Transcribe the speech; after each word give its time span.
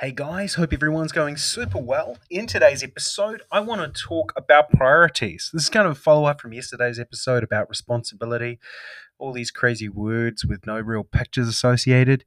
Hey 0.00 0.10
guys, 0.10 0.54
hope 0.54 0.72
everyone's 0.72 1.12
going 1.12 1.36
super 1.36 1.78
well. 1.78 2.18
In 2.28 2.48
today's 2.48 2.82
episode, 2.82 3.42
I 3.52 3.60
want 3.60 3.80
to 3.80 4.02
talk 4.02 4.32
about 4.36 4.70
priorities. 4.70 5.50
This 5.52 5.62
is 5.62 5.70
kind 5.70 5.86
of 5.86 5.92
a 5.92 5.94
follow 5.94 6.24
up 6.24 6.40
from 6.40 6.52
yesterday's 6.52 6.98
episode 6.98 7.44
about 7.44 7.68
responsibility. 7.68 8.58
All 9.18 9.32
these 9.32 9.52
crazy 9.52 9.88
words 9.88 10.44
with 10.44 10.66
no 10.66 10.80
real 10.80 11.04
pictures 11.04 11.46
associated 11.46 12.24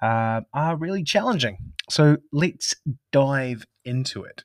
uh, 0.00 0.42
are 0.54 0.76
really 0.76 1.02
challenging. 1.02 1.58
So 1.90 2.18
let's 2.32 2.76
dive 3.10 3.66
into 3.84 4.22
it. 4.22 4.44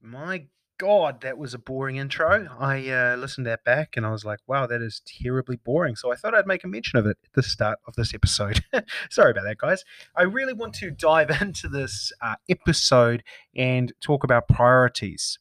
My 0.00 0.46
God, 0.78 1.20
that 1.20 1.38
was 1.38 1.54
a 1.54 1.58
boring 1.58 1.96
intro. 1.96 2.48
I 2.58 2.88
uh, 2.88 3.16
listened 3.16 3.44
to 3.44 3.50
that 3.50 3.64
back 3.64 3.96
and 3.96 4.04
I 4.04 4.10
was 4.10 4.24
like, 4.24 4.40
wow, 4.46 4.66
that 4.66 4.82
is 4.82 5.02
terribly 5.06 5.56
boring. 5.56 5.94
So 5.94 6.12
I 6.12 6.16
thought 6.16 6.34
I'd 6.34 6.48
make 6.48 6.64
a 6.64 6.68
mention 6.68 6.98
of 6.98 7.06
it 7.06 7.16
at 7.24 7.32
the 7.34 7.42
start 7.42 7.78
of 7.86 7.94
this 7.94 8.12
episode. 8.12 8.64
Sorry 9.10 9.30
about 9.30 9.44
that, 9.44 9.58
guys. 9.58 9.84
I 10.16 10.22
really 10.22 10.52
want 10.52 10.74
to 10.74 10.90
dive 10.90 11.30
into 11.40 11.68
this 11.68 12.12
uh, 12.20 12.36
episode 12.48 13.22
and 13.54 13.92
talk 14.00 14.24
about 14.24 14.48
priorities. 14.48 15.38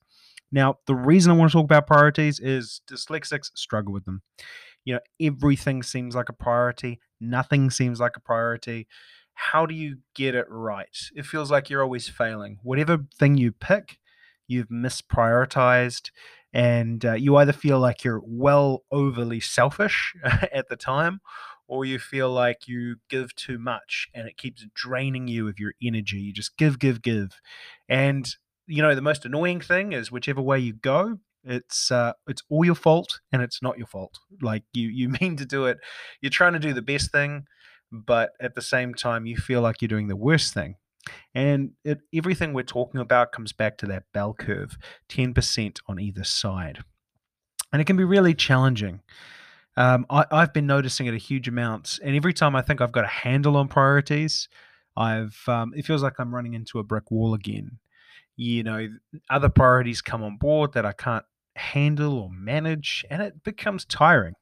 Now, 0.52 0.78
the 0.86 0.96
reason 0.96 1.32
I 1.32 1.36
want 1.36 1.52
to 1.52 1.58
talk 1.58 1.66
about 1.66 1.88
priorities 1.88 2.40
is 2.40 2.82
dyslexics 2.88 3.50
struggle 3.56 3.92
with 3.92 4.06
them. 4.06 4.22
You 4.86 4.96
know, 4.96 5.00
everything 5.20 5.82
seems 5.82 6.16
like 6.16 6.30
a 6.30 6.34
priority, 6.34 7.00
nothing 7.20 7.72
seems 7.72 8.00
like 8.00 8.16
a 8.18 8.20
priority. 8.20 8.88
How 9.34 9.66
do 9.66 9.74
you 9.74 9.98
get 10.14 10.36
it 10.36 10.46
right? 10.48 10.96
It 11.16 11.26
feels 11.26 11.50
like 11.50 11.72
you're 11.72 11.82
always 11.82 12.08
failing. 12.08 12.60
Whatever 12.62 13.06
thing 13.18 13.36
you 13.36 13.52
pick, 13.52 13.98
you've 14.54 14.70
misprioritized, 14.70 16.12
and 16.54 17.04
uh, 17.04 17.14
you 17.14 17.36
either 17.36 17.54
feel 17.54 17.80
like 17.80 18.04
you're 18.04 18.22
well 18.24 18.84
overly 18.92 19.40
selfish 19.40 20.14
at 20.24 20.70
the 20.70 20.76
time, 20.76 21.20
or 21.68 21.86
you 21.86 22.00
feel 22.00 22.32
like 22.32 22.68
you 22.68 22.98
give 23.10 23.34
too 23.36 23.58
much 23.58 24.08
and 24.14 24.28
it 24.28 24.38
keeps 24.38 24.66
draining 24.76 25.28
you 25.28 25.48
of 25.48 25.60
your 25.60 25.74
energy. 25.82 26.18
You 26.18 26.34
just 26.34 26.58
give, 26.58 26.78
give, 26.78 27.02
give. 27.02 27.40
And, 27.90 28.30
you 28.68 28.82
know, 28.82 28.94
the 28.94 29.02
most 29.02 29.26
annoying 29.26 29.62
thing 29.62 29.94
is 29.94 30.12
whichever 30.12 30.42
way 30.42 30.60
you 30.60 30.74
go, 30.74 31.20
it's 31.44 31.92
uh, 31.92 32.14
it's 32.28 32.44
all 32.50 32.64
your 32.64 32.76
fault 32.76 33.20
and 33.32 33.42
it's 33.42 33.62
not 33.62 33.78
your 33.78 33.88
fault. 33.88 34.20
Like 34.42 34.64
you 34.74 34.88
you 34.88 35.10
mean 35.22 35.36
to 35.38 35.46
do 35.46 35.66
it, 35.66 35.78
you're 36.22 36.30
trying 36.30 36.54
to 36.54 36.60
do 36.60 36.74
the 36.74 36.82
best 36.82 37.12
thing, 37.12 37.46
but 37.92 38.32
at 38.40 38.56
the 38.56 38.62
same 38.62 38.94
time 38.94 39.26
you 39.26 39.38
feel 39.38 39.62
like 39.62 39.82
you're 39.82 39.90
doing 39.90 40.08
the 40.08 40.16
worst 40.16 40.54
thing. 40.54 40.76
And 41.34 41.72
it, 41.84 42.02
everything 42.14 42.54
we're 42.54 42.64
talking 42.64 43.00
about 43.00 43.32
comes 43.32 43.54
back 43.54 43.78
to 43.80 43.86
that 43.88 44.04
bell 44.14 44.34
curve 44.34 44.78
10% 45.10 45.80
on 45.88 46.00
either 46.00 46.24
side. 46.24 46.84
And 47.72 47.82
it 47.82 47.86
can 47.86 47.98
be 47.98 48.04
really 48.04 48.34
challenging. 48.34 49.02
Um, 49.76 50.06
I, 50.10 50.26
have 50.32 50.54
been 50.54 50.68
noticing 50.68 51.08
it 51.08 51.14
a 51.14 51.18
huge 51.18 51.48
amount. 51.48 52.00
And 52.04 52.16
every 52.16 52.34
time 52.34 52.56
I 52.56 52.62
think 52.62 52.82
I've 52.82 52.92
got 52.92 53.06
a 53.06 53.08
handle 53.08 53.58
on 53.58 53.68
priorities, 53.68 54.48
I've 54.96 55.38
um, 55.48 55.74
it 55.76 55.86
feels 55.86 56.04
like 56.04 56.20
I'm 56.20 56.34
running 56.34 56.54
into 56.54 56.80
a 56.80 56.84
brick 56.84 57.10
wall 57.10 57.34
again. 57.34 57.80
You 58.36 58.64
know, 58.64 58.88
other 59.30 59.50
priorities 59.50 60.02
come 60.02 60.24
on 60.24 60.38
board 60.38 60.74
that 60.74 60.86
I 60.86 60.92
can't 60.92 61.26
handle 61.56 62.20
or 62.20 62.30
manage, 62.32 63.06
and 63.10 63.22
it 63.22 63.44
becomes 63.44 63.86
tiring. 63.86 64.36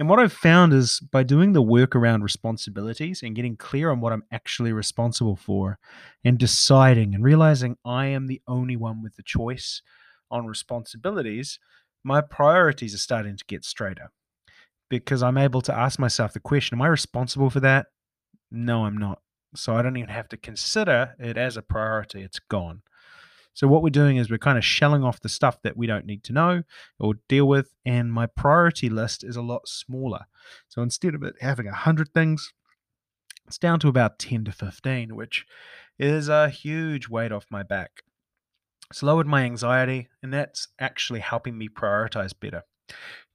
And 0.00 0.08
what 0.08 0.18
I've 0.18 0.32
found 0.32 0.72
is 0.72 0.98
by 0.98 1.22
doing 1.22 1.52
the 1.52 1.62
work 1.62 1.94
around 1.94 2.22
responsibilities 2.22 3.22
and 3.22 3.36
getting 3.36 3.56
clear 3.56 3.90
on 3.90 4.00
what 4.00 4.12
I'm 4.12 4.24
actually 4.32 4.72
responsible 4.72 5.36
for 5.36 5.78
and 6.24 6.36
deciding 6.36 7.14
and 7.14 7.22
realizing 7.22 7.76
I 7.84 8.06
am 8.06 8.26
the 8.26 8.42
only 8.48 8.76
one 8.76 9.02
with 9.02 9.14
the 9.14 9.22
choice 9.22 9.82
on 10.30 10.46
responsibilities, 10.46 11.60
my 12.02 12.20
priorities 12.20 12.94
are 12.94 12.98
starting 12.98 13.36
to 13.36 13.44
get 13.44 13.64
straighter 13.64 14.10
because 14.90 15.22
I'm 15.22 15.38
able 15.38 15.60
to 15.62 15.74
ask 15.74 15.98
myself 15.98 16.32
the 16.32 16.40
question 16.40 16.76
Am 16.76 16.82
I 16.82 16.88
responsible 16.88 17.50
for 17.50 17.60
that? 17.60 17.86
No, 18.50 18.84
I'm 18.86 18.96
not. 18.96 19.20
So 19.54 19.76
I 19.76 19.82
don't 19.82 19.96
even 19.96 20.10
have 20.10 20.28
to 20.30 20.36
consider 20.36 21.14
it 21.20 21.36
as 21.36 21.56
a 21.56 21.62
priority. 21.62 22.22
It's 22.22 22.40
gone. 22.40 22.82
So 23.54 23.68
what 23.68 23.82
we're 23.82 23.90
doing 23.90 24.16
is 24.16 24.30
we're 24.30 24.38
kind 24.38 24.58
of 24.58 24.64
shelling 24.64 25.04
off 25.04 25.20
the 25.20 25.28
stuff 25.28 25.62
that 25.62 25.76
we 25.76 25.86
don't 25.86 26.06
need 26.06 26.24
to 26.24 26.32
know 26.32 26.64
or 26.98 27.14
deal 27.28 27.46
with, 27.46 27.72
and 27.86 28.12
my 28.12 28.26
priority 28.26 28.90
list 28.90 29.24
is 29.24 29.36
a 29.36 29.42
lot 29.42 29.68
smaller. 29.68 30.26
So 30.68 30.82
instead 30.82 31.14
of 31.14 31.22
it 31.22 31.36
having 31.40 31.68
a 31.68 31.74
hundred 31.74 32.12
things, 32.12 32.52
it's 33.46 33.58
down 33.58 33.78
to 33.80 33.88
about 33.88 34.18
10 34.18 34.44
to 34.44 34.52
15, 34.52 35.14
which 35.14 35.46
is 35.98 36.28
a 36.28 36.48
huge 36.48 37.08
weight 37.08 37.30
off 37.32 37.46
my 37.50 37.62
back. 37.62 38.02
It's 38.90 39.02
lowered 39.02 39.26
my 39.26 39.44
anxiety, 39.44 40.08
and 40.22 40.32
that's 40.32 40.68
actually 40.78 41.20
helping 41.20 41.56
me 41.56 41.68
prioritize 41.68 42.32
better. 42.38 42.64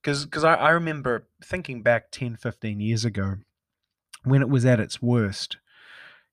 Because 0.01 0.43
I, 0.43 0.55
I 0.55 0.69
remember 0.71 1.27
thinking 1.43 1.81
back 1.81 2.11
10, 2.11 2.37
15 2.37 2.79
years 2.79 3.05
ago 3.05 3.35
when 4.23 4.41
it 4.41 4.49
was 4.49 4.65
at 4.65 4.79
its 4.79 5.01
worst, 5.01 5.57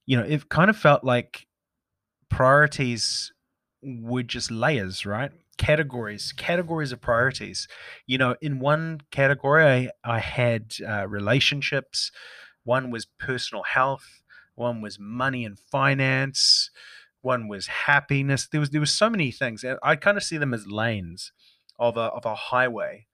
you 0.06 0.16
know, 0.16 0.24
it 0.24 0.48
kind 0.48 0.70
of 0.70 0.76
felt 0.76 1.04
like 1.04 1.46
priorities 2.28 3.32
were 3.86 4.22
just 4.22 4.50
layers, 4.50 5.06
right? 5.06 5.30
Categories, 5.56 6.32
categories 6.36 6.92
of 6.92 7.00
priorities. 7.00 7.68
You 8.06 8.18
know, 8.18 8.34
in 8.42 8.58
one 8.58 9.02
category, 9.10 9.64
I, 9.64 9.90
I 10.04 10.18
had 10.18 10.74
uh, 10.86 11.06
relationships, 11.08 12.10
one 12.64 12.90
was 12.90 13.06
personal 13.18 13.62
health, 13.62 14.22
one 14.54 14.80
was 14.80 14.98
money 14.98 15.44
and 15.44 15.58
finance, 15.58 16.70
one 17.22 17.48
was 17.48 17.66
happiness. 17.66 18.48
There 18.50 18.60
was 18.60 18.70
there 18.70 18.80
was 18.80 18.92
so 18.92 19.08
many 19.08 19.30
things. 19.30 19.64
I 19.82 19.96
kind 19.96 20.16
of 20.16 20.24
see 20.24 20.36
them 20.36 20.52
as 20.52 20.66
lanes 20.66 21.32
of 21.78 21.96
a 21.96 22.00
of 22.00 22.24
a 22.24 22.34
highway, 22.34 23.06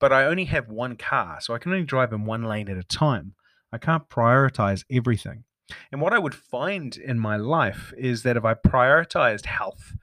but 0.00 0.12
I 0.12 0.24
only 0.24 0.46
have 0.46 0.68
one 0.68 0.96
car, 0.96 1.38
so 1.40 1.54
I 1.54 1.58
can 1.58 1.72
only 1.72 1.84
drive 1.84 2.12
in 2.12 2.24
one 2.24 2.44
lane 2.44 2.68
at 2.68 2.76
a 2.76 2.82
time. 2.82 3.34
I 3.72 3.78
can't 3.78 4.08
prioritize 4.08 4.84
everything. 4.90 5.44
And 5.90 6.00
what 6.00 6.12
I 6.12 6.18
would 6.18 6.34
find 6.34 6.96
in 6.96 7.18
my 7.18 7.36
life 7.36 7.92
is 7.96 8.22
that 8.22 8.36
if 8.36 8.44
I 8.44 8.54
prioritized 8.54 9.46
health, 9.46 9.94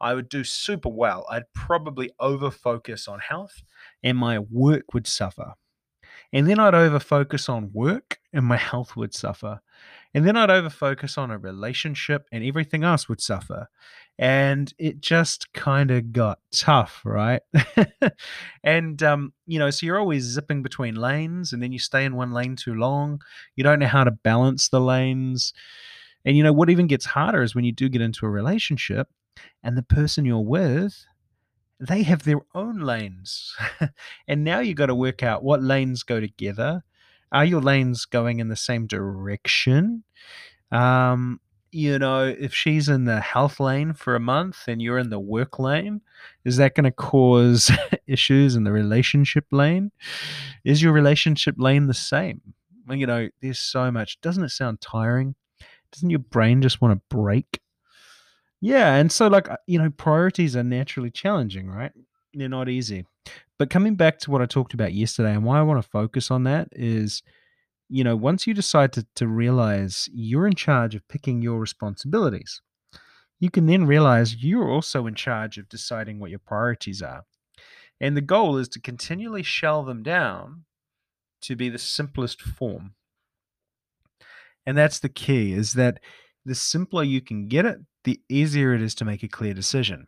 I 0.00 0.14
would 0.14 0.28
do 0.28 0.44
super 0.44 0.88
well. 0.88 1.26
I'd 1.30 1.52
probably 1.54 2.10
over 2.20 2.50
focus 2.50 3.08
on 3.08 3.20
health 3.20 3.62
and 4.02 4.16
my 4.16 4.38
work 4.38 4.94
would 4.94 5.06
suffer. 5.06 5.54
And 6.32 6.48
then 6.48 6.58
I'd 6.58 6.74
over 6.74 6.98
focus 7.00 7.48
on 7.48 7.70
work 7.72 8.18
and 8.32 8.44
my 8.44 8.56
health 8.56 8.96
would 8.96 9.14
suffer. 9.14 9.60
And 10.14 10.26
then 10.26 10.36
I'd 10.36 10.50
over 10.50 10.70
focus 10.70 11.16
on 11.18 11.30
a 11.30 11.38
relationship 11.38 12.26
and 12.32 12.44
everything 12.44 12.84
else 12.84 13.08
would 13.08 13.20
suffer. 13.20 13.68
And 14.18 14.72
it 14.78 15.00
just 15.00 15.52
kind 15.52 15.90
of 15.90 16.12
got 16.12 16.40
tough, 16.52 17.02
right? 17.04 17.40
and, 18.64 19.02
um, 19.02 19.32
you 19.46 19.58
know, 19.58 19.70
so 19.70 19.86
you're 19.86 19.98
always 19.98 20.24
zipping 20.24 20.62
between 20.62 20.96
lanes 20.96 21.52
and 21.52 21.62
then 21.62 21.72
you 21.72 21.78
stay 21.78 22.04
in 22.04 22.16
one 22.16 22.32
lane 22.32 22.56
too 22.56 22.74
long. 22.74 23.20
You 23.54 23.64
don't 23.64 23.78
know 23.78 23.86
how 23.86 24.04
to 24.04 24.10
balance 24.10 24.68
the 24.68 24.80
lanes. 24.80 25.52
And, 26.24 26.36
you 26.36 26.42
know, 26.42 26.52
what 26.52 26.68
even 26.68 26.88
gets 26.88 27.06
harder 27.06 27.42
is 27.42 27.54
when 27.54 27.64
you 27.64 27.72
do 27.72 27.88
get 27.88 28.02
into 28.02 28.26
a 28.26 28.30
relationship 28.30 29.08
and 29.62 29.76
the 29.76 29.82
person 29.82 30.24
you're 30.24 30.38
with 30.38 31.04
they 31.80 32.02
have 32.02 32.24
their 32.24 32.40
own 32.54 32.80
lanes. 32.80 33.54
And 34.26 34.44
now 34.44 34.60
you've 34.60 34.76
got 34.76 34.86
to 34.86 34.94
work 34.94 35.22
out 35.22 35.42
what 35.42 35.62
lanes 35.62 36.02
go 36.02 36.20
together. 36.20 36.82
Are 37.30 37.44
your 37.44 37.60
lanes 37.60 38.04
going 38.04 38.40
in 38.40 38.48
the 38.48 38.56
same 38.56 38.86
direction? 38.86 40.04
Um 40.70 41.40
you 41.70 41.98
know 41.98 42.24
if 42.24 42.54
she's 42.54 42.88
in 42.88 43.04
the 43.04 43.20
health 43.20 43.60
lane 43.60 43.92
for 43.92 44.14
a 44.14 44.20
month 44.20 44.64
and 44.66 44.80
you're 44.80 44.98
in 44.98 45.10
the 45.10 45.20
work 45.20 45.58
lane 45.58 46.00
is 46.46 46.56
that 46.56 46.74
going 46.74 46.84
to 46.84 46.90
cause 46.90 47.70
issues 48.06 48.56
in 48.56 48.64
the 48.64 48.72
relationship 48.72 49.44
lane? 49.52 49.92
Is 50.64 50.82
your 50.82 50.92
relationship 50.92 51.56
lane 51.58 51.86
the 51.86 51.94
same? 51.94 52.40
You 52.88 53.06
know 53.06 53.28
there's 53.40 53.58
so 53.58 53.90
much. 53.90 54.20
Doesn't 54.20 54.44
it 54.44 54.50
sound 54.50 54.80
tiring? 54.80 55.34
Doesn't 55.92 56.10
your 56.10 56.20
brain 56.20 56.62
just 56.62 56.80
want 56.80 56.94
to 56.94 57.14
break 57.14 57.60
yeah, 58.60 58.94
and 58.94 59.10
so 59.10 59.28
like 59.28 59.48
uh, 59.48 59.56
you 59.66 59.78
know, 59.78 59.90
priorities 59.90 60.56
are 60.56 60.64
naturally 60.64 61.10
challenging, 61.10 61.68
right? 61.68 61.92
They're 62.34 62.48
not 62.48 62.68
easy. 62.68 63.06
But 63.58 63.70
coming 63.70 63.96
back 63.96 64.18
to 64.20 64.30
what 64.30 64.42
I 64.42 64.46
talked 64.46 64.74
about 64.74 64.94
yesterday 64.94 65.32
and 65.32 65.44
why 65.44 65.58
I 65.58 65.62
want 65.62 65.82
to 65.82 65.88
focus 65.88 66.30
on 66.30 66.44
that 66.44 66.68
is, 66.72 67.22
you 67.88 68.04
know, 68.04 68.14
once 68.14 68.46
you 68.46 68.54
decide 68.54 68.92
to, 68.92 69.06
to 69.16 69.26
realize 69.26 70.08
you're 70.12 70.46
in 70.46 70.54
charge 70.54 70.94
of 70.94 71.06
picking 71.08 71.42
your 71.42 71.58
responsibilities, 71.58 72.60
you 73.40 73.50
can 73.50 73.66
then 73.66 73.86
realize 73.86 74.42
you're 74.42 74.70
also 74.70 75.06
in 75.06 75.14
charge 75.14 75.58
of 75.58 75.68
deciding 75.68 76.20
what 76.20 76.30
your 76.30 76.38
priorities 76.38 77.02
are. 77.02 77.24
And 78.00 78.16
the 78.16 78.20
goal 78.20 78.56
is 78.56 78.68
to 78.70 78.80
continually 78.80 79.42
shell 79.42 79.82
them 79.82 80.02
down 80.02 80.64
to 81.42 81.56
be 81.56 81.68
the 81.68 81.78
simplest 81.78 82.40
form. 82.40 82.94
And 84.66 84.76
that's 84.76 85.00
the 85.00 85.08
key 85.08 85.52
is 85.52 85.72
that 85.74 85.98
the 86.44 86.54
simpler 86.54 87.02
you 87.02 87.20
can 87.20 87.48
get 87.48 87.64
it, 87.64 87.78
the 88.08 88.20
easier 88.30 88.72
it 88.72 88.80
is 88.80 88.94
to 88.94 89.04
make 89.04 89.22
a 89.22 89.28
clear 89.28 89.52
decision. 89.52 90.06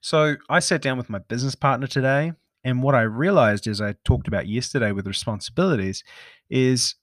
So 0.00 0.36
I 0.48 0.60
sat 0.60 0.80
down 0.80 0.96
with 0.96 1.10
my 1.10 1.18
business 1.18 1.54
partner 1.54 1.86
today, 1.86 2.32
and 2.64 2.82
what 2.82 2.94
I 2.94 3.02
realized, 3.02 3.66
as 3.66 3.82
I 3.82 3.96
talked 4.02 4.26
about 4.26 4.48
yesterday 4.48 4.92
with 4.92 5.06
responsibilities, 5.06 6.02
is 6.48 6.94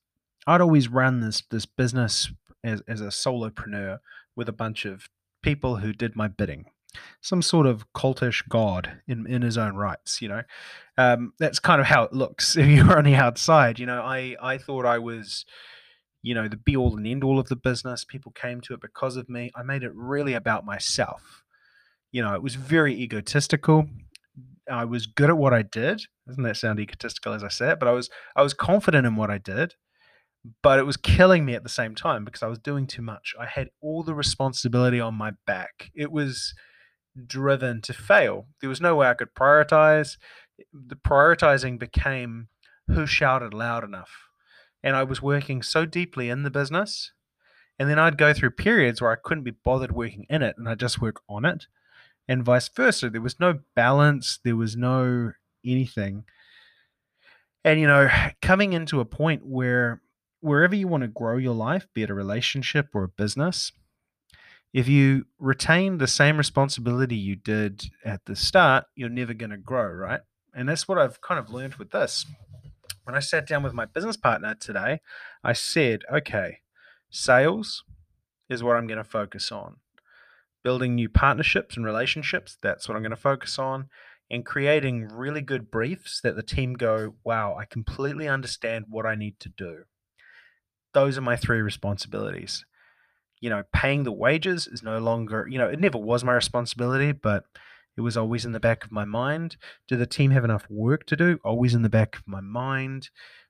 I'd 0.48 0.60
always 0.62 0.88
run 0.88 1.20
this 1.20 1.44
this 1.52 1.68
business 1.68 2.32
as, 2.64 2.82
as 2.88 3.02
a 3.02 3.10
solopreneur 3.10 4.00
with 4.36 4.50
a 4.50 4.54
bunch 4.54 4.86
of 4.86 5.10
people 5.44 5.76
who 5.76 5.94
did 5.94 6.16
my 6.16 6.28
bidding. 6.28 6.66
Some 7.22 7.44
sort 7.44 7.68
of 7.68 7.86
cultish 7.94 8.42
god 8.50 9.00
in, 9.08 9.28
in 9.28 9.44
his 9.44 9.60
own 9.60 9.76
rights, 9.76 10.24
you 10.24 10.28
know. 10.28 10.42
Um, 10.98 11.34
that's 11.38 11.60
kind 11.60 11.80
of 11.80 11.86
how 11.86 12.02
it 12.02 12.14
looks 12.14 12.58
if 12.58 12.66
you're 12.66 12.98
on 12.98 13.04
the 13.04 13.14
outside. 13.14 13.78
You 13.78 13.86
know, 13.86 14.02
I, 14.02 14.36
I 14.42 14.58
thought 14.58 14.88
I 14.88 14.98
was 14.98 15.46
you 16.22 16.36
know, 16.36 16.48
the 16.48 16.58
be 16.58 16.76
all 16.76 16.96
and 16.96 17.08
end 17.08 17.24
all 17.24 17.40
of 17.40 17.50
the 17.50 17.56
business. 17.56 18.06
People 18.06 18.32
came 18.32 18.62
to 18.62 18.74
it 18.74 18.82
because 18.82 19.16
of 19.18 19.30
me. 19.30 19.52
I 19.56 19.64
made 19.64 19.84
it 19.84 19.92
really 19.96 20.34
about 20.34 20.66
myself. 20.66 21.44
You 22.12 22.22
know, 22.22 22.34
it 22.34 22.44
was 22.44 22.56
very 22.56 22.94
egotistical. 22.94 23.88
I 24.70 24.86
was 24.86 25.08
good 25.08 25.30
at 25.30 25.38
what 25.38 25.54
I 25.54 25.64
did. 25.64 26.04
Doesn't 26.28 26.44
that 26.44 26.58
sound 26.58 26.80
egotistical 26.80 27.34
as 27.34 27.44
I 27.44 27.48
said? 27.48 27.80
But 27.80 27.88
I 27.88 27.92
was 27.92 28.10
I 28.36 28.44
was 28.44 28.54
confident 28.54 29.08
in 29.08 29.16
what 29.16 29.32
I 29.32 29.38
did, 29.38 29.76
but 30.62 30.80
it 30.80 30.86
was 30.86 30.98
killing 30.98 31.46
me 31.46 31.56
at 31.56 31.64
the 31.64 31.70
same 31.70 31.96
time 31.96 32.24
because 32.24 32.44
I 32.44 32.48
was 32.48 32.60
doing 32.60 32.88
too 32.88 33.02
much. 33.02 33.34
I 33.40 33.46
had 33.46 33.70
all 33.82 34.04
the 34.04 34.14
responsibility 34.14 35.00
on 35.00 35.16
my 35.16 35.34
back. 35.48 35.92
It 35.96 36.12
was 36.12 36.54
driven 37.28 37.82
to 37.82 37.94
fail. 37.94 38.48
There 38.60 38.70
was 38.70 38.82
no 38.82 38.96
way 38.96 39.10
I 39.10 39.14
could 39.16 39.34
prioritize. 39.34 40.18
The 40.74 40.96
prioritizing 40.96 41.80
became 41.80 42.48
who 42.88 43.06
shouted 43.06 43.54
loud 43.54 43.84
enough. 43.84 44.31
And 44.84 44.96
I 44.96 45.04
was 45.04 45.22
working 45.22 45.62
so 45.62 45.86
deeply 45.86 46.30
in 46.30 46.44
the 46.44 46.50
business. 46.50 47.12
And 47.78 47.90
then 47.90 48.00
I'd 48.00 48.18
go 48.18 48.34
through 48.34 48.52
periods 48.52 49.02
where 49.02 49.12
I 49.12 49.16
couldn't 49.16 49.44
be 49.44 49.52
bothered 49.52 49.92
working 49.92 50.26
in 50.30 50.42
it 50.42 50.56
and 50.58 50.68
I'd 50.68 50.80
just 50.80 51.02
work 51.02 51.22
on 51.28 51.46
it. 51.46 51.66
And 52.28 52.44
vice 52.44 52.70
versa. 52.70 53.10
There 53.10 53.22
was 53.22 53.40
no 53.40 53.60
balance, 53.76 54.40
there 54.44 54.56
was 54.56 54.76
no 54.76 55.32
anything. 55.66 56.26
And, 57.64 57.80
you 57.80 57.88
know, 57.88 58.10
coming 58.42 58.74
into 58.74 59.00
a 59.00 59.06
point 59.06 59.46
where 59.46 60.02
wherever 60.42 60.76
you 60.76 60.88
want 60.88 61.02
to 61.02 61.08
grow 61.08 61.38
your 61.38 61.54
life, 61.54 61.88
be 61.94 62.04
it 62.04 62.10
a 62.10 62.14
relationship 62.14 62.90
or 62.94 63.04
a 63.04 63.10
business, 63.10 63.72
if 64.74 64.88
you 64.88 65.26
retain 65.38 65.98
the 65.98 66.08
same 66.08 66.38
responsibility 66.38 67.16
you 67.16 67.36
did 67.36 67.86
at 68.06 68.26
the 68.26 68.36
start, 68.36 68.86
you're 68.96 69.10
never 69.10 69.34
going 69.34 69.50
to 69.50 69.58
grow, 69.58 69.86
right? 69.88 70.22
And 70.54 70.70
that's 70.70 70.88
what 70.88 70.98
I've 70.98 71.22
kind 71.22 71.40
of 71.40 71.50
learned 71.50 71.76
with 71.76 71.92
this. 71.92 72.26
When 73.04 73.16
I 73.16 73.20
sat 73.20 73.48
down 73.48 73.64
with 73.64 73.74
my 73.74 73.86
business 73.86 74.18
partner 74.18 74.56
today, 74.56 75.02
I 75.44 75.54
said, 75.54 76.02
okay, 76.12 76.60
sales 77.10 77.84
is 78.50 78.64
what 78.64 78.76
I'm 78.76 78.88
going 78.88 78.98
to 78.98 79.04
focus 79.04 79.52
on. 79.52 79.78
Building 80.64 80.96
new 80.96 81.10
partnerships 81.10 81.76
and 81.76 81.86
relationships, 81.86 82.58
that's 82.62 82.88
what 82.88 82.96
I'm 82.96 83.02
going 83.02 83.10
to 83.12 83.16
focus 83.16 83.58
on. 83.58 83.90
And 84.30 84.46
creating 84.46 85.10
really 85.10 85.42
good 85.42 85.72
briefs 85.72 86.22
that 86.22 86.36
the 86.36 86.44
team 86.44 86.74
go, 86.74 87.16
wow, 87.24 87.56
I 87.56 87.66
completely 87.66 88.28
understand 88.28 88.86
what 88.90 89.06
I 89.06 89.16
need 89.16 89.40
to 89.42 89.50
do. 89.50 89.84
Those 90.94 91.18
are 91.18 91.22
my 91.22 91.36
three 91.36 91.62
responsibilities 91.62 92.66
you 93.42 93.50
know, 93.50 93.64
paying 93.74 94.04
the 94.04 94.12
wages 94.12 94.68
is 94.68 94.84
no 94.84 95.00
longer, 95.00 95.48
you 95.50 95.58
know, 95.58 95.68
it 95.68 95.80
never 95.80 95.98
was 95.98 96.24
my 96.24 96.34
responsibility, 96.34 97.12
but 97.12 97.44
it 97.98 98.02
was 98.02 98.18
always 98.18 98.46
in 98.46 98.52
the 98.52 98.60
back 98.60 98.84
of 98.84 98.92
my 98.92 99.06
mind. 99.06 99.58
Do 99.88 99.98
the 99.98 100.06
team 100.06 100.32
have 100.32 100.46
enough 100.46 100.66
work 100.70 101.06
to 101.08 101.16
do? 101.16 101.40
Always 101.44 101.74
in 101.74 101.82
the 101.82 101.90
back 101.90 102.16
of 102.16 102.28
my 102.28 102.42
mind. 102.42 103.10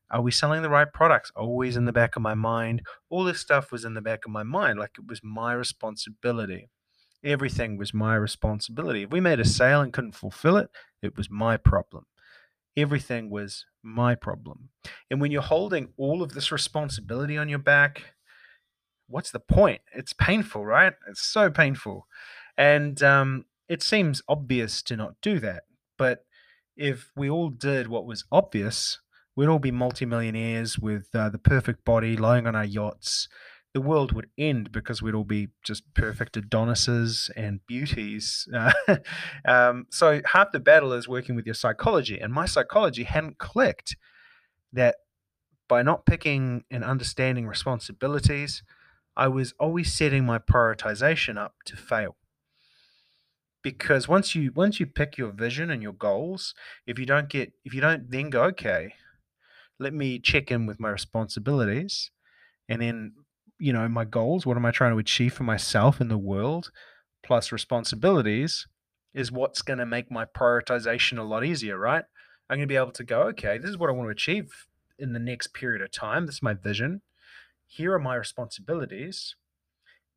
Are 0.10 0.22
we 0.22 0.32
selling 0.32 0.62
the 0.62 0.70
right 0.70 0.92
products? 0.92 1.32
Always 1.36 1.78
in 1.78 1.86
the 1.86 1.94
back 1.94 2.16
of 2.16 2.22
my 2.22 2.34
mind. 2.34 2.82
All 3.10 3.24
this 3.24 3.40
stuff 3.40 3.72
was 3.72 3.86
in 3.86 3.94
the 3.94 4.02
back 4.02 4.26
of 4.26 4.32
my 4.32 4.44
mind, 4.44 4.78
like 4.78 4.92
it 4.98 5.08
was 5.08 5.22
my 5.24 5.54
responsibility. 5.54 6.70
Everything 7.24 7.78
was 7.78 7.94
my 7.94 8.16
responsibility. 8.16 9.04
If 9.04 9.12
we 9.12 9.20
made 9.20 9.40
a 9.40 9.46
sale 9.46 9.82
and 9.82 9.94
couldn't 9.94 10.16
fulfill 10.16 10.58
it, 10.58 10.70
it 11.02 11.16
was 11.16 11.30
my 11.30 11.56
problem. 11.56 12.06
Everything 12.76 13.30
was 13.30 13.66
my 13.84 14.16
problem. 14.16 14.70
And 15.10 15.22
when 15.22 15.32
you're 15.32 15.42
holding 15.42 15.90
all 15.98 16.24
of 16.24 16.34
this 16.34 16.52
responsibility 16.52 17.38
on 17.38 17.48
your 17.48 17.60
back, 17.60 18.16
what's 19.08 19.32
the 19.32 19.40
point? 19.40 19.82
It's 19.94 20.14
painful, 20.14 20.66
right? 20.66 20.94
It's 21.08 21.22
so 21.22 21.50
painful. 21.50 22.08
And 22.58 23.02
um, 23.04 23.46
it 23.72 23.82
seems 23.82 24.22
obvious 24.28 24.84
to 24.84 24.98
not 24.98 25.16
do 25.22 25.40
that. 25.40 25.64
But 25.98 26.26
if 26.76 27.10
we 27.16 27.30
all 27.30 27.50
did 27.50 27.88
what 27.88 28.06
was 28.06 28.26
obvious, 28.30 29.00
we'd 29.34 29.48
all 29.48 29.60
be 29.60 29.72
multimillionaires 29.72 30.78
with 30.78 31.08
uh, 31.14 31.30
the 31.30 31.38
perfect 31.38 31.86
body, 31.86 32.18
lying 32.18 32.48
on 32.48 32.54
our 32.54 32.66
yachts. 32.66 33.30
The 33.74 33.80
world 33.80 34.12
would 34.12 34.28
end 34.38 34.74
because 34.74 35.02
we'd 35.02 35.16
all 35.16 35.24
be 35.24 35.52
just 35.64 35.84
perfect 35.94 36.36
Adonises 36.36 37.32
and 37.38 37.66
beauties. 37.66 38.46
Uh, 38.54 38.98
um, 39.46 39.86
so 39.90 40.20
half 40.26 40.52
the 40.52 40.60
battle 40.60 40.92
is 40.92 41.08
working 41.08 41.38
with 41.38 41.46
your 41.46 41.56
psychology, 41.56 42.20
and 42.20 42.34
my 42.34 42.46
psychology 42.46 43.04
hadn't 43.06 43.38
clicked 43.38 43.96
that 44.74 44.98
by 45.70 45.82
not 45.82 46.06
picking 46.06 46.66
and 46.70 46.84
understanding 46.84 47.48
responsibilities, 47.48 48.64
I 49.16 49.30
was 49.30 49.54
always 49.58 49.94
setting 49.94 50.26
my 50.26 50.40
prioritization 50.40 51.38
up 51.38 51.56
to 51.68 51.78
fail. 51.78 52.18
Because 53.64 54.08
once 54.08 54.34
you 54.36 54.52
once 54.56 54.80
you 54.80 54.86
pick 54.86 55.18
your 55.18 55.32
vision 55.32 55.70
and 55.70 55.84
your 55.84 55.94
goals, 55.94 56.54
if 56.88 56.98
you 56.98 57.06
don't 57.06 57.30
get 57.30 57.54
if 57.64 57.74
you 57.74 57.82
don't 57.82 58.10
then 58.10 58.30
go, 58.30 58.44
okay, 58.44 58.94
let 59.80 59.94
me 59.94 60.20
check 60.20 60.52
in 60.52 60.66
with 60.66 60.80
my 60.80 60.90
responsibilities 60.90 62.12
and 62.70 62.82
then 62.82 63.14
you 63.60 63.74
know 63.74 63.88
my 63.88 64.06
goals 64.06 64.46
what 64.46 64.58
am 64.58 64.66
i 64.66 64.72
trying 64.72 64.92
to 64.92 64.98
achieve 64.98 65.34
for 65.34 65.44
myself 65.44 66.02
in 66.02 66.08
the 66.08 66.18
world 66.18 66.72
plus 67.24 67.52
responsibilities 67.52 68.68
is 69.14 69.32
what's 69.32 69.62
going 69.62 69.78
to 69.78 69.86
make 69.86 70.10
my 70.10 70.26
prioritization 70.26 71.20
a 71.20 71.24
lot 71.24 71.44
easier 71.44 71.78
right? 71.78 72.06
I'm 72.50 72.58
going 72.58 72.68
to 72.68 72.72
be 72.72 72.78
able 72.78 72.92
to 72.92 73.04
go 73.04 73.22
okay 73.24 73.58
this 73.58 73.70
is 73.70 73.78
what 73.78 73.90
i 73.90 73.94
want 73.94 74.08
to 74.08 74.12
achieve 74.12 74.68
in 75.02 75.14
the 75.14 75.20
next 75.20 75.54
period 75.54 75.82
of 75.82 75.92
time. 75.92 76.26
This 76.26 76.36
is 76.36 76.44
my 76.44 76.54
vision. 76.54 77.02
Here 77.66 77.94
are 77.94 78.00
my 78.00 78.16
responsibilities. 78.16 79.36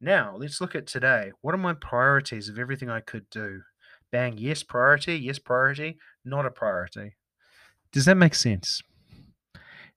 Now, 0.04 0.36
let's 0.36 0.60
look 0.60 0.74
at 0.74 0.86
today. 0.86 1.32
What 1.40 1.54
are 1.54 1.58
my 1.58 1.72
priorities 1.72 2.50
of 2.50 2.58
everything 2.58 2.90
I 2.90 3.00
could 3.00 3.24
do? 3.30 3.62
Bang, 4.12 4.36
yes, 4.36 4.62
priority, 4.62 5.16
yes, 5.16 5.38
priority, 5.38 5.96
not 6.26 6.44
a 6.44 6.50
priority. 6.50 7.16
Does 7.90 8.04
that 8.04 8.18
make 8.18 8.34
sense? 8.34 8.82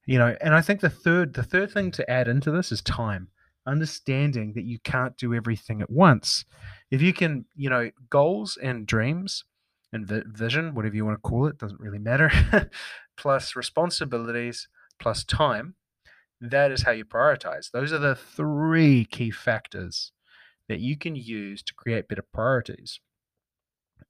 You 0.06 0.18
know, 0.18 0.34
and 0.40 0.56
I 0.56 0.62
think 0.62 0.80
the 0.80 0.90
third 0.90 1.34
the 1.34 1.44
third 1.44 1.72
thing 1.72 1.92
to 1.92 2.10
add 2.10 2.30
into 2.30 2.52
this 2.52 2.72
is 2.72 2.82
time. 2.82 3.28
Understanding 3.66 4.54
that 4.54 4.64
you 4.64 4.80
can't 4.80 5.18
do 5.18 5.34
everything 5.34 5.82
at 5.82 5.90
once. 5.90 6.46
If 6.90 7.02
you 7.02 7.12
can, 7.12 7.44
you 7.58 7.70
know, 7.70 7.92
goals 8.10 8.58
and 8.64 8.88
dreams 8.88 9.44
and 9.92 10.08
vision, 10.08 10.74
whatever 10.74 10.96
you 10.96 11.04
want 11.04 11.18
to 11.18 11.30
call 11.30 11.48
it, 11.48 11.58
doesn't 11.58 11.82
really 11.82 12.00
matter, 12.00 12.32
plus 13.18 13.58
responsibilities, 13.58 14.70
plus 15.00 15.26
time, 15.26 15.76
that 16.42 16.72
is 16.72 16.84
how 16.84 16.92
you 16.92 17.06
prioritize. 17.06 17.72
Those 17.72 17.92
are 17.92 18.00
the 18.00 18.16
three 18.16 19.06
key 19.06 19.32
factors 19.32 20.12
that 20.68 20.80
you 20.80 20.98
can 20.98 21.16
use 21.16 21.64
to 21.64 21.74
create 21.74 22.08
better 22.08 22.26
priorities. 22.34 23.00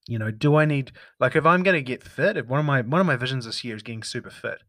You 0.07 0.19
know, 0.19 0.31
do 0.31 0.55
I 0.55 0.65
need 0.65 0.91
like 1.19 1.35
if 1.35 1.45
I'm 1.45 1.63
going 1.63 1.75
to 1.75 1.81
get 1.81 2.03
fit? 2.03 2.37
If 2.37 2.47
one 2.47 2.59
of 2.59 2.65
my 2.65 2.81
one 2.81 3.01
of 3.01 3.07
my 3.07 3.15
visions 3.15 3.45
this 3.45 3.63
year 3.63 3.75
is 3.75 3.83
getting 3.83 4.03
super 4.03 4.29
fit. 4.29 4.63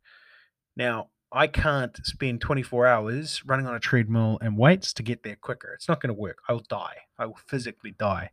Now, 0.76 1.10
I 1.30 1.46
can't 1.46 1.94
spend 2.06 2.40
24 2.40 2.86
hours 2.86 3.42
running 3.44 3.66
on 3.66 3.74
a 3.74 3.80
treadmill 3.80 4.38
and 4.40 4.56
weights 4.56 4.94
to 4.94 5.02
get 5.02 5.22
there 5.22 5.36
quicker. 5.36 5.72
It's 5.74 5.88
not 5.88 6.00
going 6.00 6.14
to 6.14 6.18
work. 6.18 6.38
I 6.48 6.52
will 6.52 6.64
die. 6.68 6.96
I 7.18 7.26
will 7.26 7.38
physically 7.46 7.90
die. 7.90 8.30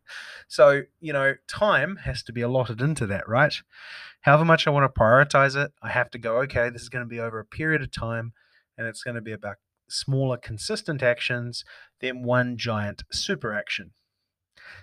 So, 0.48 0.82
you 1.00 1.12
know, 1.12 1.34
time 1.46 1.96
has 2.04 2.22
to 2.24 2.32
be 2.32 2.40
allotted 2.40 2.80
into 2.80 3.06
that, 3.08 3.28
right? 3.28 3.54
However 4.22 4.46
much 4.46 4.66
I 4.66 4.70
want 4.70 4.92
to 4.92 5.00
prioritize 5.00 5.56
it, 5.56 5.72
I 5.82 5.90
have 5.90 6.10
to 6.12 6.18
go, 6.18 6.38
okay, 6.42 6.70
this 6.70 6.82
is 6.82 6.88
going 6.88 7.04
to 7.04 7.08
be 7.08 7.20
over 7.20 7.38
a 7.38 7.44
period 7.44 7.82
of 7.82 7.90
time 7.90 8.32
and 8.76 8.86
it's 8.86 9.02
going 9.02 9.14
to 9.14 9.20
be 9.20 9.32
about 9.32 9.56
smaller, 9.88 10.36
consistent 10.36 11.02
actions 11.02 11.64
than 12.00 12.22
one 12.22 12.56
giant 12.56 13.02
super 13.12 13.52
action. 13.52 13.92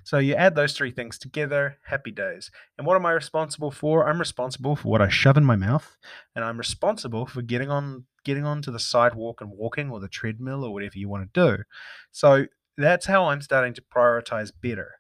So 0.03 0.17
you 0.17 0.35
add 0.35 0.55
those 0.55 0.73
three 0.73 0.91
things 0.91 1.17
together, 1.17 1.77
happy 1.85 2.11
days. 2.11 2.51
And 2.77 2.87
what 2.87 2.95
am 2.95 3.05
I 3.05 3.11
responsible 3.11 3.71
for? 3.71 4.07
I'm 4.07 4.19
responsible 4.19 4.75
for 4.75 4.89
what 4.89 5.01
I 5.01 5.09
shove 5.09 5.37
in 5.37 5.43
my 5.43 5.55
mouth, 5.55 5.97
and 6.35 6.45
I'm 6.45 6.57
responsible 6.57 7.25
for 7.25 7.41
getting 7.41 7.69
on 7.69 8.05
getting 8.23 8.45
onto 8.45 8.71
the 8.71 8.79
sidewalk 8.79 9.41
and 9.41 9.51
walking 9.51 9.89
or 9.89 9.99
the 9.99 10.07
treadmill 10.07 10.63
or 10.63 10.73
whatever 10.73 10.97
you 10.97 11.09
want 11.09 11.33
to 11.33 11.55
do. 11.57 11.63
So 12.11 12.45
that's 12.77 13.05
how 13.05 13.25
I'm 13.25 13.41
starting 13.41 13.73
to 13.73 13.81
prioritize 13.81 14.51
better. 14.61 14.91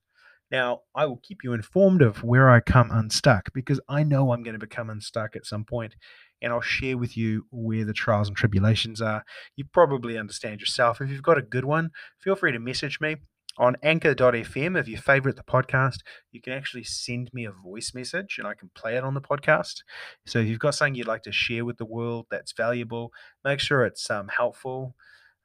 Now, 0.53 0.81
I 0.93 1.07
will 1.07 1.19
keep 1.23 1.43
you 1.43 1.53
informed 1.53 2.03
of 2.03 2.23
where 2.23 2.47
I 2.47 2.59
come 2.59 2.91
unstuck 2.91 3.51
because 3.55 3.79
I 3.89 4.03
know 4.03 4.31
I'm 4.31 4.43
going 4.43 4.53
to 4.53 4.59
become 4.59 4.91
unstuck 4.91 5.35
at 5.35 5.47
some 5.47 5.65
point 5.65 5.95
and 6.43 6.53
I'll 6.53 6.61
share 6.61 6.95
with 6.95 7.17
you 7.17 7.47
where 7.49 7.83
the 7.83 7.91
trials 7.91 8.27
and 8.27 8.37
tribulations 8.37 9.01
are. 9.01 9.23
You 9.55 9.65
probably 9.65 10.15
understand 10.15 10.59
yourself. 10.59 11.01
If 11.01 11.09
you've 11.09 11.23
got 11.23 11.39
a 11.39 11.41
good 11.41 11.65
one, 11.65 11.89
feel 12.19 12.35
free 12.35 12.51
to 12.51 12.59
message 12.59 13.01
me 13.01 13.15
on 13.57 13.77
anchor.fm. 13.81 14.79
If 14.79 14.87
you 14.87 14.95
favorite 14.95 15.37
the 15.37 15.43
podcast, 15.43 16.01
you 16.31 16.39
can 16.39 16.53
actually 16.53 16.83
send 16.83 17.31
me 17.33 17.45
a 17.45 17.51
voice 17.51 17.95
message 17.95 18.35
and 18.37 18.47
I 18.47 18.53
can 18.53 18.69
play 18.75 18.95
it 18.95 19.03
on 19.03 19.15
the 19.15 19.21
podcast. 19.21 19.81
So 20.27 20.37
if 20.37 20.47
you've 20.47 20.59
got 20.59 20.75
something 20.75 20.93
you'd 20.93 21.07
like 21.07 21.23
to 21.23 21.31
share 21.31 21.65
with 21.65 21.77
the 21.77 21.85
world 21.85 22.27
that's 22.29 22.51
valuable, 22.51 23.11
make 23.43 23.59
sure 23.59 23.85
it's 23.85 24.07
um, 24.11 24.27
helpful. 24.27 24.93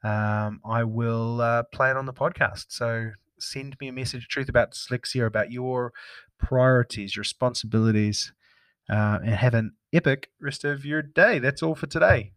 Um, 0.03 0.61
I 0.63 0.83
will 0.83 1.41
uh, 1.41 1.63
play 1.73 1.89
it 1.89 1.97
on 1.97 2.05
the 2.05 2.13
podcast. 2.13 2.65
So 2.69 3.09
send 3.39 3.75
me 3.79 3.87
a 3.87 3.93
message, 3.93 4.27
truth 4.27 4.49
about 4.49 4.71
dyslexia, 4.71 5.25
about 5.25 5.51
your 5.51 5.93
priorities, 6.37 7.15
your 7.15 7.21
responsibilities, 7.21 8.33
uh, 8.89 9.19
and 9.23 9.35
have 9.35 9.53
an 9.53 9.73
epic 9.93 10.29
rest 10.41 10.63
of 10.63 10.85
your 10.85 11.01
day. 11.01 11.39
That's 11.39 11.61
all 11.61 11.75
for 11.75 11.87
today. 11.87 12.33